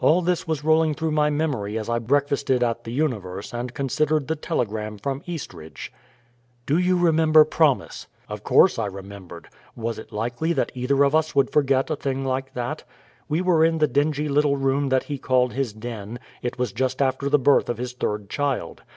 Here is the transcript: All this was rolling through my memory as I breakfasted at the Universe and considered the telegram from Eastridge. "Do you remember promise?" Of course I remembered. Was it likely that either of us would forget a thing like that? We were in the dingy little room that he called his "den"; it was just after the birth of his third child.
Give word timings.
All 0.00 0.20
this 0.20 0.48
was 0.48 0.64
rolling 0.64 0.94
through 0.94 1.12
my 1.12 1.30
memory 1.30 1.78
as 1.78 1.88
I 1.88 2.00
breakfasted 2.00 2.60
at 2.60 2.82
the 2.82 2.90
Universe 2.92 3.54
and 3.54 3.72
considered 3.72 4.26
the 4.26 4.34
telegram 4.34 4.98
from 4.98 5.22
Eastridge. 5.26 5.92
"Do 6.66 6.76
you 6.76 6.98
remember 6.98 7.44
promise?" 7.44 8.08
Of 8.28 8.42
course 8.42 8.80
I 8.80 8.86
remembered. 8.86 9.48
Was 9.76 9.96
it 9.96 10.10
likely 10.10 10.52
that 10.54 10.72
either 10.74 11.04
of 11.04 11.14
us 11.14 11.36
would 11.36 11.52
forget 11.52 11.88
a 11.88 11.94
thing 11.94 12.24
like 12.24 12.54
that? 12.54 12.82
We 13.28 13.42
were 13.42 13.64
in 13.64 13.78
the 13.78 13.86
dingy 13.86 14.28
little 14.28 14.56
room 14.56 14.88
that 14.88 15.04
he 15.04 15.18
called 15.18 15.52
his 15.52 15.72
"den"; 15.72 16.18
it 16.42 16.58
was 16.58 16.72
just 16.72 17.00
after 17.00 17.28
the 17.28 17.38
birth 17.38 17.68
of 17.68 17.78
his 17.78 17.92
third 17.92 18.28
child. 18.28 18.82